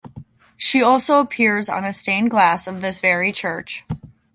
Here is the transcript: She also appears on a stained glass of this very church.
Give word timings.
She 0.57 0.81
also 0.81 1.19
appears 1.19 1.69
on 1.69 1.85
a 1.85 1.93
stained 1.93 2.31
glass 2.31 2.65
of 2.65 2.81
this 2.81 2.99
very 2.99 3.31
church. 3.31 3.85